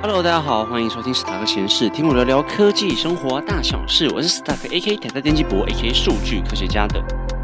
[0.00, 4.08] Hello，大家好，欢迎收听史塔克闲事，听我聊聊科技生活大小事。
[4.14, 7.02] 我是史塔克 A K 台大电机博 A K 数据科学家的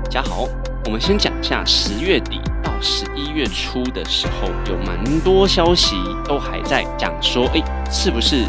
[0.09, 0.47] 家豪。
[0.85, 8.45] 我们先讲一下十月底到十一月初的时候，有蛮多消息都还在讲说，哎，是不是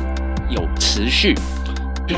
[0.52, 1.34] 有持续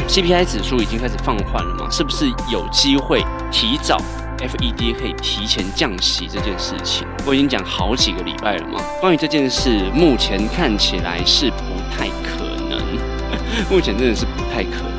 [0.10, 1.90] C P I 指数已经开始放缓了吗？
[1.90, 3.98] 是不是有机会提早
[4.40, 8.80] ？FED 可以提前降息这件事情，我已经讲好几个礼拜了嘛。
[9.00, 12.80] 关于这件事，目前看起来是不太可能，
[13.70, 14.97] 目前真的是不太可能。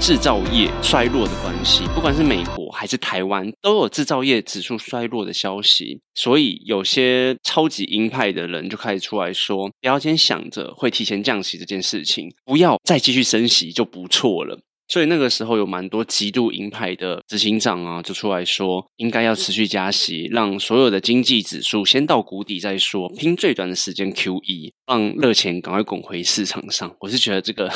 [0.00, 14.58] 制造业衰落的关系，不管是美国还是台湾，都有制造业指数衰落的消息，所以有些超级鹰派的人就开始出来说，不要先想着会提前降息这件事情，不要再继续升息就不错了。
[14.94, 26.94] 所以那个时候有蛮多极度鹰派的执行长啊，就出来说应该要持续加息，让所有的经济指数先到谷底再说，拼最短的时间 Q E，让热钱赶快滚回市场上。
[27.00, 27.68] 我是觉得这个。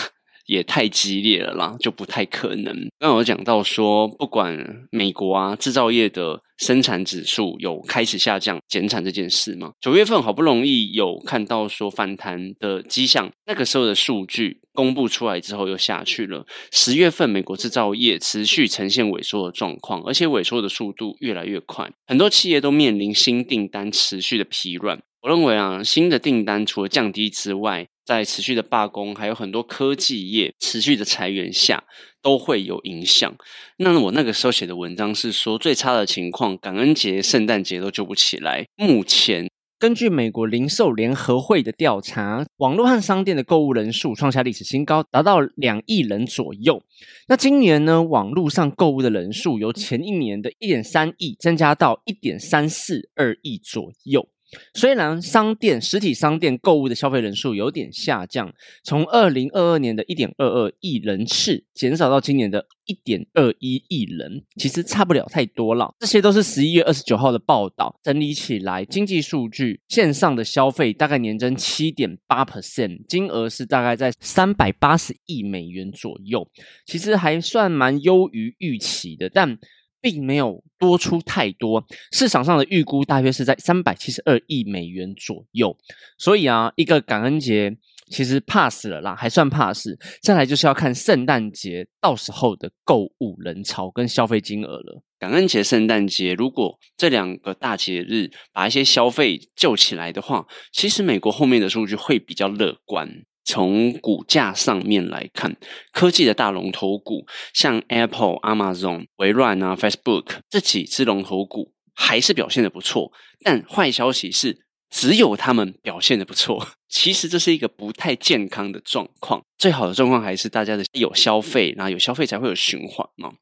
[0.49, 2.75] 也太激烈了啦，就不太可能。
[2.99, 4.59] 刚有讲到说，不管
[4.91, 16.47] 美国啊制造业的生产指数有开始下降、减产这件事嘛，九月份好不容易有看到说反弹的迹象，那个时候的数据公布出来之后又下去了。
[16.73, 24.99] 十月份美国制造业持续呈现萎缩的状况，而且萎缩的速度越来越快，很多企业都面临新订单持续的疲软。
[25.21, 31.85] 我认为啊，新的订单除了降低之外，在持续的罢工，还有很多科技业持续的裁员下，
[32.23, 33.37] 都会有影响。
[33.77, 38.67] 那我那个时候写的文章是说，最差的情况，感恩节、圣诞节都救不起来。
[38.77, 46.83] 目前，根据美国零售联合会的调查，网络和商店的购物人数创下历史新高，达到两亿人左右。
[47.29, 54.27] 那今年呢，网络上购物的人数由前一年的一点三亿增加到一点三四二亿左右。
[54.75, 65.95] 虽然商店实体商店购物的消费人数有点下降，从二零二二年的一点二二亿人次减少到今年的一点二一亿人，其实差不了太多了。
[65.99, 76.49] 这些都是十一月二十九号的报道整理起来，经济数据线上的消费大概年增七点八 percent，金额是大概在三百八十亿美元左右，
[76.87, 79.59] 其实还算蛮优于预期的，但。
[80.01, 85.77] 并没有多出太多，市场上的预估大约是在三百七十二亿美元左右。
[86.17, 87.77] 所以啊，一个感恩节
[88.11, 89.89] 其实 pass 了啦，还算 pass。
[90.23, 95.03] 再来就是要看圣诞节到时候的购物人潮跟消费金额了。
[95.19, 103.25] 感恩节、圣诞节，如果这两个大节日把一些消费救起来的话，其实美国后面的数据会比较乐观。
[103.49, 105.57] 从股价上面来看，
[105.91, 113.11] 科技的大龙头股，像 Apple、Amazon、微软啊、Facebook 这几只龙头股还是表现的不错。
[113.43, 116.69] 但坏消息是，只有他们表现的不错。
[116.91, 119.41] 其实这是一个不太健康的状况。
[119.57, 123.33] 最好的状况还是大家的有消费，然后有消费才会有循环嘛。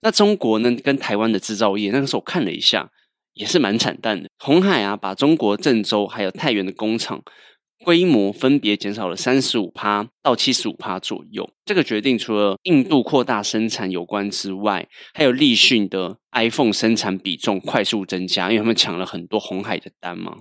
[0.00, 2.90] 那中国呢，跟台湾的制造业，那个时候我看了一下，
[3.34, 4.30] 也是蛮惨淡的。
[4.38, 7.22] 红海啊，把中国郑州还有太原的工厂。
[7.84, 11.48] 规模分别减少了三十五趴到七十五趴左右。
[11.64, 20.36] 这个决定除了印度扩大生产有关之外，还有立讯的 iPhone 生产比重快速增加，因为他们抢了很多红海的单嘛。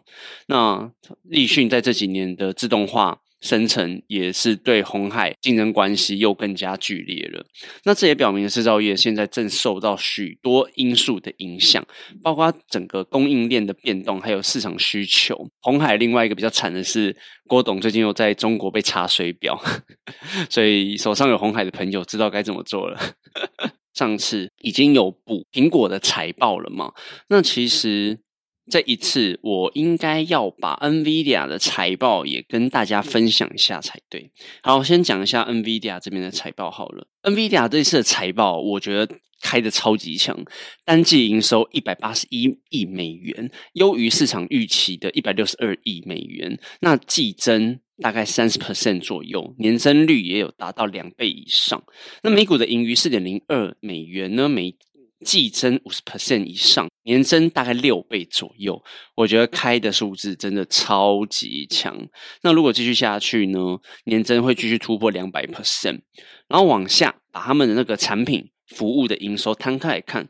[0.48, 0.92] 那
[1.24, 3.20] 立讯在这几年的自动化。
[3.42, 7.46] 生成也是对红海竞争关系又更加剧烈了。
[7.84, 11.86] 那这也表明制造业现在正受到许多因素的影响，
[12.22, 15.50] 包括整个供应链的变动，还有市场需求。
[15.62, 17.16] 红海另外一个比较惨的是，
[17.48, 19.62] 郭董最近又在中国被查水表，
[20.50, 23.00] 所以手上有红海的朋友知道该怎么做了。
[23.94, 26.94] 上次已经有补苹果的财报了嘛？
[27.30, 28.20] 那其实。
[28.70, 34.32] 这一次，我应该要把 NVIDIA 的财报也跟大家分享一下才对。
[34.62, 37.08] 好，我先讲一下 NVIDIA 这边的财报好了。
[37.24, 40.38] NVIDIA 这次的财报，我觉得开的超级强，
[40.86, 46.60] 单季营收一百八十一亿美元，优于市场预期的一百六十二亿美元。
[46.82, 51.82] 那季增大概三十 percent 左右，年增率也有达到两倍以上。
[52.24, 54.48] 那每股的盈余四点零二美元呢？
[54.48, 54.76] 每
[55.26, 58.82] 季增五十 percent 以上，年增大概六倍左右，
[59.16, 62.08] 我觉得开的数字真的超级强。
[62.42, 63.60] 那如果继续下去呢，
[64.06, 66.00] 年增会继续突破两百 percent。
[66.48, 70.28] 然后往下把他们的那个产品服务的营收摊开来看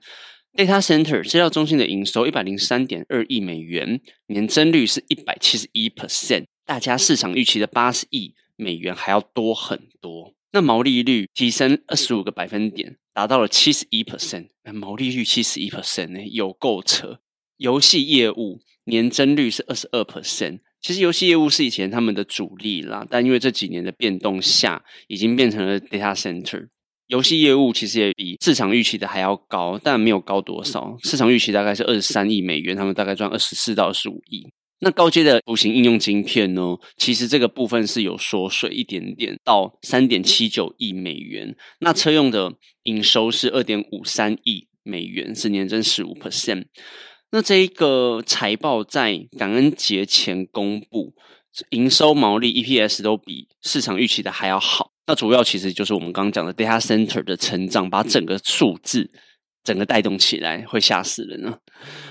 [0.55, 10.33] ，data center 资料中心的营收一百零三点二亿美元，年增率是一百七十一 percent，大家市场预期的八十亿美元还要多很多。
[10.51, 12.97] 那毛利率提升二十五个百分点。
[13.19, 17.19] 达到了七十一 percent，毛利率七十一 percent 呢，有够扯。
[17.57, 26.69] 游戏业务年增率是二十二 percent，其实游戏业务是以前他们的主力啦，但因为这几年的变动下，已经变成了 data center。
[27.07, 30.95] 游戏业务其实也比市场预期的还要高，但没有高多少。
[31.03, 34.47] 市场预期大概是二十三亿美元，他们大概赚二十四到二十五亿。
[34.81, 36.77] 那高阶的图形应用晶片呢？
[36.95, 41.55] 其实这个部分是有缩水一点点，到三点七九亿美元。
[41.79, 42.53] 那车用的
[42.83, 46.65] 营收是二点五三亿美元，是年增十五 percent。
[47.31, 51.13] 那这一个财报在感恩节前公布，
[51.71, 54.93] 营收、毛利、EPS 都比市场预期的还要好。
[55.05, 59.11] 那主要其实就是我们刚刚讲的 data center 的成长，把整个数字。
[59.69, 61.59] 整个带动起来会吓死人啊！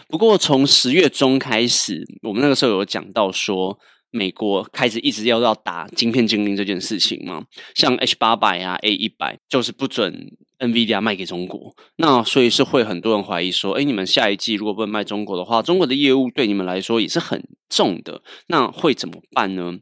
[0.09, 3.77] 不过从十月中开始，我们那个时候有讲到说，
[4.13, 7.43] 美国开始一直要要打晶片禁令这件事情嘛，
[7.75, 11.75] 像 H 八百啊、A 一百，就是不准 NVIDIA 卖给中国。
[11.97, 19.73] 那所以是会很多人怀疑说，哎，你们下一季如果不能卖中国的话，中国的业务对你们来说也是很重的，那会怎么办呢？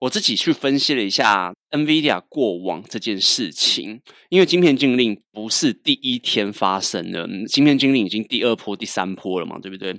[0.00, 9.92] 我自己去分析了一下 NVIDIA 过往这件事情，因为晶片禁令不是第一天发生的，晶片禁令已经第二波、第三波了嘛，对不对？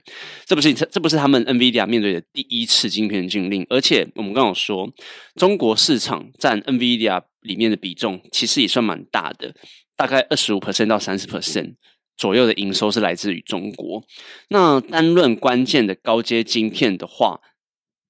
[0.46, 4.90] 这不是这不是他们 NVIDIA 面对的第一次晶片禁令，而且我们刚刚说，
[5.36, 9.54] 中国市场占 NVIDIA 里面的比重其实也算蛮大的，
[9.98, 11.76] 大概二十五 percent 到三十 percent
[12.16, 14.02] 左右的营收是来自于中国。
[14.48, 17.42] 那单论关键的高阶晶片的话，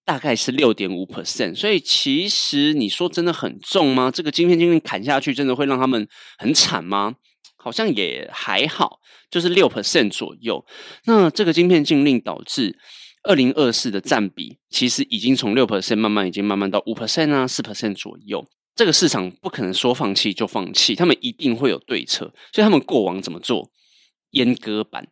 [0.10, 4.10] 大概是六点五 percent，所以其实你说真的很重吗？
[4.10, 6.08] 这个晶片晶片砍下去，真的会让他们
[6.40, 7.14] 很惨吗？
[7.58, 8.98] 好像也还好，
[9.30, 10.66] 就是六 percent 左右。
[11.06, 12.76] 那这个晶片禁令导致
[13.22, 18.44] 二零二四的占比，其实已经从六 percent 慢慢已经慢慢到五 percent 啊，四 percent 左右。
[18.76, 22.34] 这个市场不可能说放弃就放弃，他们一定会有对策。
[22.52, 23.70] 所以他们过往怎么做？
[24.32, 25.08] 阉割版。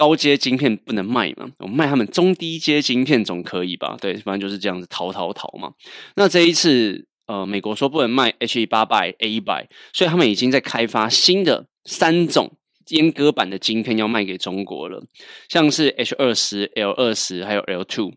[0.00, 1.50] 高阶晶片不能卖嘛？
[1.58, 3.98] 我卖他们中低阶晶片总可以吧？
[4.00, 5.70] 对，反正就是这样子逃逃逃嘛。
[6.16, 12.50] 那这一次，呃，美国说不能卖 H 八百 A 一百，所以他们已经在开发新的三种
[12.86, 15.04] 阉割版的晶片要卖给中国了，
[15.50, 18.14] 像是 H 二十、L 二十还有 L two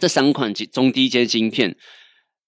[0.00, 1.76] 这三款中低阶晶片。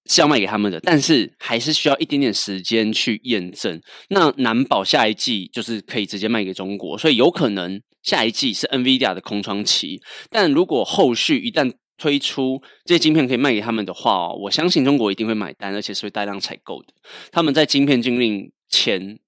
[0.09, 3.81] 是要卖给他们的，但是还是需要一点点时间去验证。
[4.09, 10.01] 那难保下一季就是可以直接卖给中国，所以有可能下一季是 NVIDIA 的空窗期。
[10.31, 16.89] 但如果后续一旦推出这些晶片可以卖给他们的话，我相信中国一定会买单，而且是会大量采购的。
[17.31, 19.19] 他们在晶片禁令前。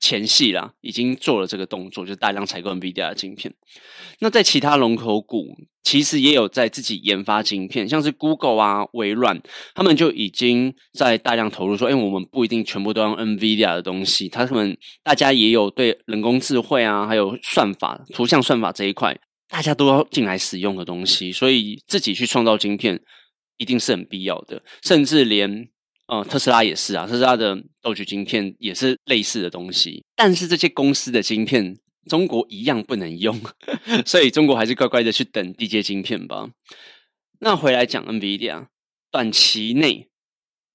[0.00, 3.54] 前戏啦，已经做了这个动作，就大量采购 NVIDIA 的晶片。
[4.20, 9.40] 那在其他龙头股，其实也有在自己研发晶片，像是 Google 啊、微软，
[9.74, 19.18] 他们就已经在大量投入，说：“哎，我们不一定全部都用 NVIDIA 的东西。”他们大家也有对人工智慧啊，还有算法、图像算法这一块，
[19.48, 23.00] 大家都要进来使用的东西，所以自己去创造晶片
[23.58, 25.68] 一定是很必要的，甚至连。
[26.10, 31.78] 呃，特斯拉也是啊，特斯拉的豆曲晶片也是类似的东西，但是这些公司的晶片，
[32.08, 33.40] 中国一样不能用，
[34.04, 36.50] 所以中国还是乖乖的去等低阶晶片吧。
[37.38, 38.66] 那回来讲 NVIDIA，
[39.12, 40.08] 短期内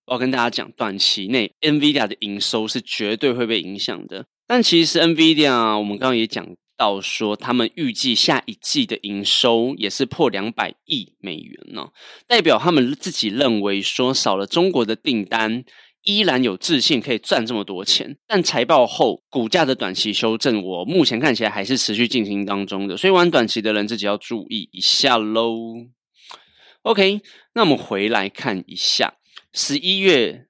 [0.06, 4.26] 我要跟大家讲，短期内 NVIDIA 的营收是绝对会被影响的。
[4.48, 6.48] 但其实 NVIDIA，我们刚刚也讲。
[6.77, 11.89] 到说，他们预计下一季的营收也是破两百亿美元呢，
[12.27, 15.63] 代表他们自己认为说，少了中国的订单，
[16.03, 18.17] 依然有自信可以赚这么多钱。
[18.27, 25.55] 但财报后股价的短期修正，我目前看起来还是持续进行当中的，所以玩短期的人自己要注意一下喽。
[26.84, 27.22] OK，
[27.53, 29.15] 那我们回来看一下，
[29.53, 30.46] 十一月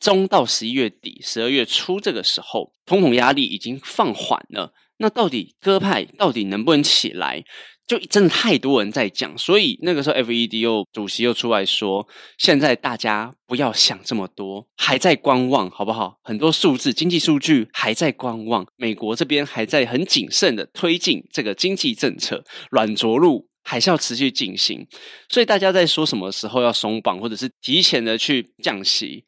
[0.00, 4.72] 中到十一月底、十二月初这个时候，通膨压力已经放缓了。
[4.98, 7.44] 那到底鸽派到底能不能起来？
[7.86, 12.04] 就真的太多人在讲，所以那个时候 FED 又主席又出来说，
[12.36, 16.18] 现在大家不要想这么多，还在观望，好不好？
[16.24, 24.84] 很多数字、经济数据还在观望，美国这边还在很谨慎的推进这个经济政策，软着陆还是要持续进行。
[25.28, 29.24] 所以大家在说什么时候要松绑，或者是提前的去降息，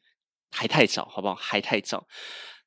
[0.51, 1.35] 还太早，好不好？
[1.35, 2.05] 还太早。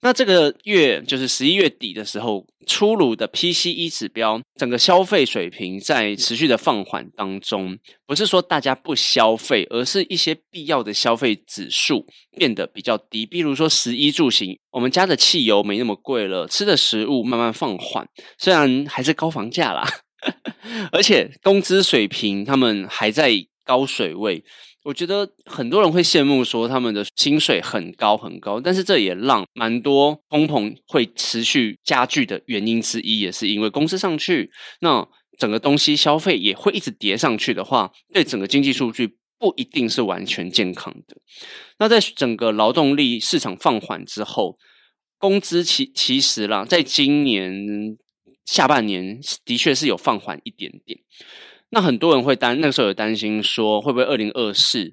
[0.04, 7.78] 那这个月就是十一月底的时候出炉的 PCE 指标，整个消费水平在持续的放缓当中。
[8.04, 12.04] 不是说大家不消费，而是一些必要的消费指数
[12.36, 13.24] 变得比较低。
[13.24, 18.04] 比如说食衣住行，我们家的汽油没那么贵了，吃的食物慢慢放缓，
[18.36, 19.86] 虽然还是高房价啦，
[20.90, 23.30] 而且工资水平他们还在
[23.64, 24.44] 高水位。
[24.84, 35.06] 我觉得很多人会羡慕说他们的薪水很高很高，但是这也让蛮多通膨会持续加剧的原因之一，也是因为工资上去，那
[35.38, 41.16] 整个东西消费也会一直叠上去的话，对整个经济数据不一定是完全健康的。
[41.78, 44.58] 那在整个劳动力市场放缓之后，
[45.18, 47.96] 工资其其实啦，在今年
[48.44, 50.98] 下半年的确是有放缓一点点。
[51.74, 54.92] 那很多人会担，那个时候有担心说，会不会二零二四、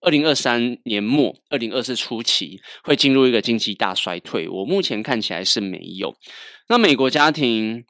[0.00, 4.48] 二零二三年末、二零二四初期会进入一个经济大衰退？
[4.48, 6.14] 我目前看起来是没有。
[6.68, 7.84] 那美国家庭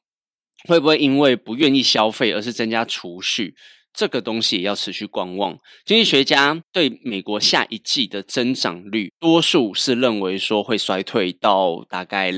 [0.67, 3.55] 会不会因为不愿意消费而是增加储蓄？
[3.93, 5.59] 这个东西也要持续观望。
[5.85, 12.33] 经济学家对美国下一季的增长率，多数是认为说会衰退到大概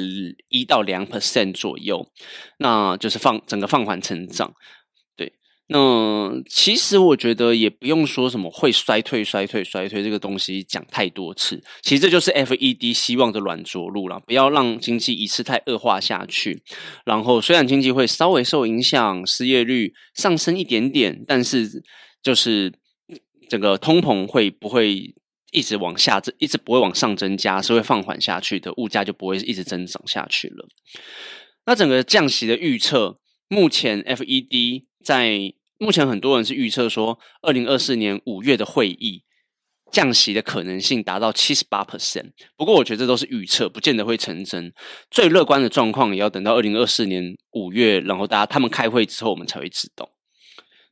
[0.49, 2.09] 一到两 percent 左右，
[2.59, 4.53] 那就是放整个放缓成长。
[5.73, 11.63] 那其实我觉得也不用说什么会衰退、衰退、衰退这个东西讲太多次。
[11.81, 16.63] 其实这就是 FED 希望的软着陆了，不要让经济一次太恶化下去。
[17.07, 21.83] 然后虽然经济会稍微受影响，失业率上升一点点，但是
[22.23, 22.71] 就是
[23.49, 25.15] 整个通膨会不会
[25.53, 30.69] 一直往下，一直不会往上增加，是会放缓下去的，物价就不会一直增长下去了。
[31.65, 39.25] 那整个降息的预测，目前 FED 在目前很多人是预测说，二零二四年五月的会议
[39.91, 42.31] 降息的可能性达到七十八 percent。
[42.57, 44.73] 不过，我觉得这都是预测，不见得会成真。
[45.11, 50.09] 最乐观的状况也要等到二零二四年五月，然后大家他们开会之后，我们才会知道。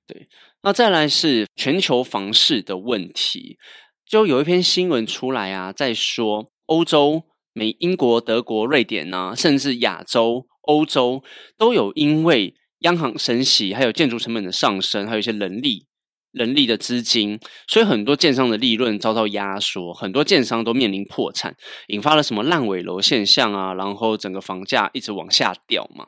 [0.08, 0.26] 对，
[0.62, 3.58] 那再来是全球房市的问题，
[4.04, 11.22] 就有一篇新闻出来啊，在说欧洲、美、英国、德国、瑞典啊，甚至亚洲、欧洲
[11.56, 12.56] 都有因为。
[12.80, 15.86] 央行升息，还有建筑成本的上升，还有一些人力、
[16.32, 21.56] 人力的资金，所以很多建商的利润遭到压缩，很多建商都面临破产，
[21.88, 23.74] 引发了什么烂尾楼现象啊？
[23.74, 26.06] 然后整个房价一直往下掉嘛。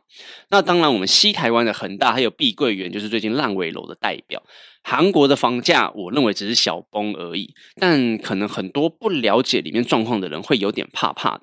[0.51, 4.43] 那当然，我们西台湾的恒大还有碧桂园，就是最近烂尾楼的代表。
[4.85, 11.43] 韩国的房价，我认为只是小崩而已，但可能很多不了解里面状况的人会有点怕怕的。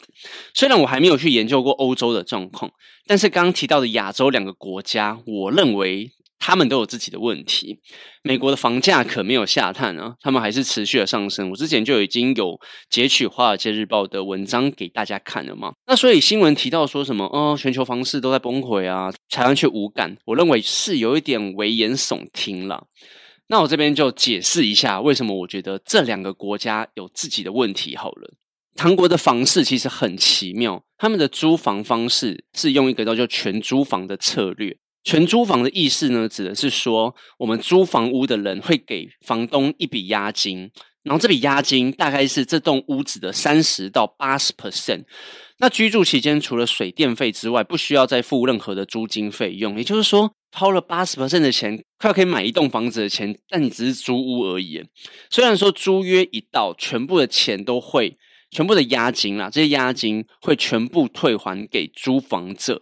[0.53, 2.69] 虽然我还没有去研究过欧洲的状况，
[3.07, 7.79] 但是刚刚提到的亚洲两个国家，我认为他们都有自己的问题。
[8.23, 11.49] 美国的房价可没有下探啊，他们还是持续的上升。
[11.49, 15.73] 我之前就已经有截取《华尔街日报》的文章给大家看了嘛。
[15.85, 22.87] 那所以新闻提到说什么，哦，全球房市都在崩溃啊，台湾却无感，我认为是有一点危言耸听了。
[23.47, 27.95] 那我这边就解释一下，为什么我觉得这两个国家有自己的问题。
[27.95, 28.33] 好了，
[28.77, 34.77] 韩国的房市其实很奇妙，他们的租房方式是用一个叫做全租房的策略。
[35.09, 40.69] 全租房的意思呢，指的是说，我们租房屋的人会给房东一笔押金，
[41.01, 45.05] 然后这笔押金大概是这栋屋子的三十到八十 percent。
[45.57, 49.75] 那居住期间除了水电费之外，不需要再付任何的租金费用。
[49.79, 50.35] 也就是说。
[50.51, 54.83] 掏了八十 percent 的钱，快要可以买一栋房子的钱，但你只是租屋而已。
[55.29, 58.17] 虽然说租约一到，全部的钱都会，
[58.49, 62.81] 全部的押金啦，这些押金会全部退还给租房者。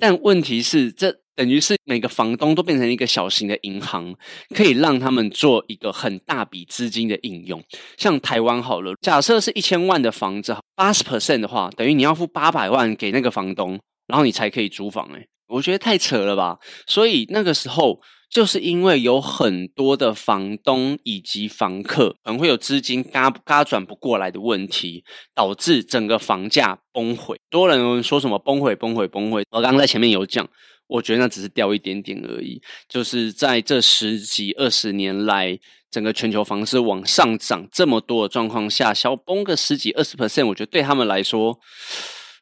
[0.00, 4.14] 但问题是，这等于是每个房东都变成一个小型的银行，
[4.54, 7.62] 可以让他们做一个很大笔资金的应用。
[7.96, 15.08] 像台湾好了，假设是一千万的房子，八十 percent 的话，等于你要付八百万给那个房东，然后你才可以租房。
[15.14, 16.58] 诶我觉得太扯了吧！
[16.86, 18.00] 所以那个时候，
[18.30, 27.36] 就是因为有很多的房东以及房客可能会有资金嘎嘎转不过来的问题，导致整个房价崩毁。
[27.50, 30.48] 多人说什么崩毁、崩毁、崩毁，我刚刚在前面有讲，
[30.86, 32.60] 我觉得那只是掉一点点而已。
[32.88, 35.58] 就是在这十几二十年来，
[35.90, 41.58] 整个全球房市往上涨这么多的状况下，小崩个十几二十 percent，我觉得对他们来说。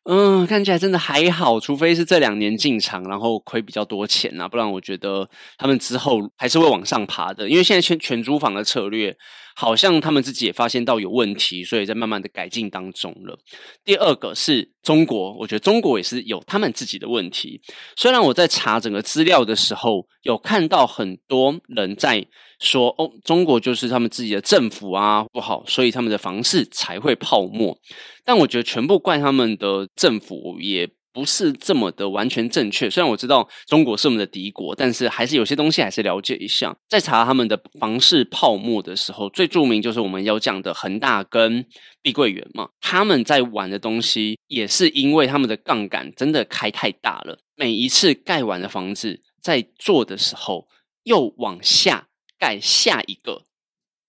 [0.04, 7.48] 嗯，看起来真的还好，除非是这两年进场，然后亏比较多钱啊，不然我觉得他们之后还是会往上爬的。
[7.48, 9.16] 因为现在全全租房的策略，
[9.54, 13.38] 好像他们自己也发现到有问题，所以在慢慢的改进当中了。
[13.84, 17.60] 第二个是中国，我觉得中国也是有他们自己的问题。
[17.96, 22.26] 虽然我在查整个资料的时候，有看到很多人在。
[22.62, 27.76] 说哦，中国就是他们自己的政府啊不好，所以他们的房市才会泡沫。
[28.24, 32.88] 但我觉得全部怪他们的政府也不是这么的完全正确。
[32.88, 36.74] 虽然我知道中国是我们的敌国，但是还是有些东西还是了解一下。
[36.88, 41.64] 在查他们的房市泡沫的时候，最著名就是我们要讲的恒大跟
[42.00, 42.68] 碧桂园嘛。
[42.80, 50.68] 他们在玩的东西也是因为他们的杠杆真的开太大了，每一次盖完的房子在做的时候
[51.02, 52.08] 又往下。
[52.38, 53.44] 盖下一个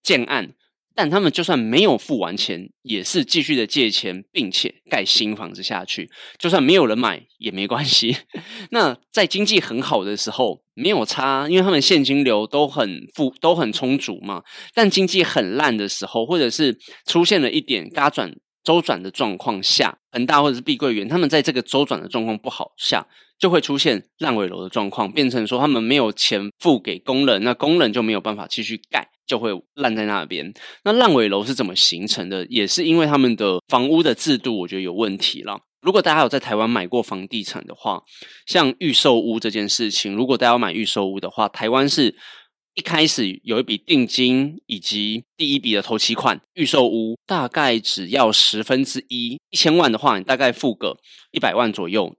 [0.02, 0.56] 建案，
[0.96, 6.10] 但他们就算没有付完钱，也是继续的借钱，并且盖新房子下去。
[6.38, 8.16] 就算没有人买也没关系。
[8.72, 14.44] 那在经济很好的时候，没有差，因为他们现金流都很富，都很充足嘛。
[14.74, 23.06] 但经济很烂的时候，或者是出现了一点嘎转周转的状况下，恒大或者是碧桂园，他们在这个周转的状况不好下，
[23.38, 30.54] 就会出现烂尾楼的状况，变成说他们没有钱付给工人，那工人就没有办法继续盖，就会烂在那边。
[30.84, 32.46] 那烂尾楼是怎么形成的？
[32.50, 35.60] 也是因为他们的房屋的制度，我觉得有问题了。
[35.82, 38.02] 如果大家有在台湾买过房地产的话，
[38.46, 42.16] 像预售屋这件事情，如果大家要买预售屋的话，台湾是
[42.76, 50.98] 一开始有一笔定金以及第一笔的头期款，预售屋大概只要十分之一，一千万的话，你大概付个
[51.32, 52.16] 一百万左右。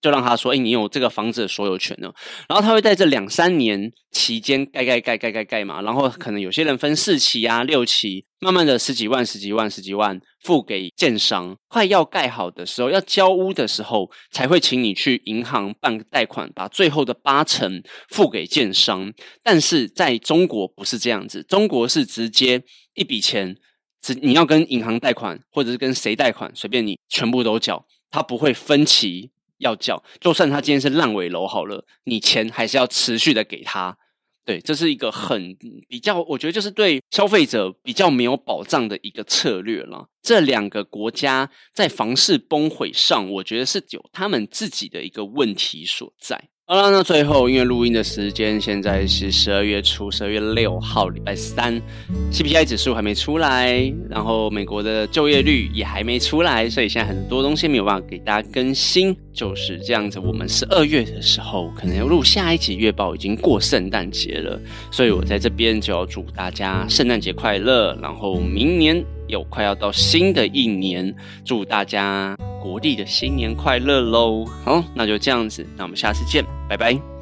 [0.00, 2.14] 就让他说：“哎，你有这个房子的所有权了。”
[2.48, 11.56] 然后他会在这两三年期间盖盖盖盖盖盖嘛，然后可能有些人分四期啊、六期，慢慢的十几万、十几万、十几万付给建商。
[11.68, 19.12] 快要盖好的时候，要交屋的时候，才会请你去银行办贷款，把最后的八成付给建商。
[19.42, 22.62] 但是在中国不是这样子，中国是直接
[22.94, 23.56] 一笔钱，
[24.00, 29.30] 只你要跟银行贷款，或者是跟谁贷款，随便你全部都缴，他不会分期。
[29.60, 33.96] 要叫，就算他今天是烂尾楼好了，你钱还是要持续的给他。
[34.44, 40.08] 对，这是一个很比较，我觉得就是对消费者比较没有保障的一个策略了。
[40.22, 46.48] 这两个国家在房市崩毁上，我觉得是有他们自己的一个问题所在。
[46.72, 51.82] 好了，那最后因为录音的时间现在是十二月初，十二月六号，礼拜三
[52.30, 60.20] ，CPI 指数还没出来，然后美国的就业率也还没出来，所以现在很多东西没有办法给大家更新，就是这样子。
[60.20, 64.56] 我们十二月的时候可能要录下一集月报，已经过圣诞节了，
[64.92, 71.12] 所以我在这边就要祝大家圣诞节快乐，然后明年又快要到新的一年，
[71.44, 72.36] 祝大家。
[72.60, 74.44] 国历的新年快乐喽！
[74.64, 77.19] 好，那就这样子，那我们下次见，拜拜。